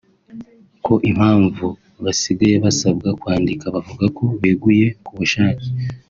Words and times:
ko 0.85 0.93
impamvu 1.09 1.65
basigaye 2.03 2.55
basabwa 2.65 3.09
kwandika 3.19 3.65
bavuga 3.75 4.05
ko 4.17 4.23
beguye 4.41 4.85
ku 5.05 5.11
bushake 5.19 5.67